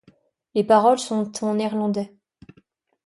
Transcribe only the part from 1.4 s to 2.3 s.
en néerlandais.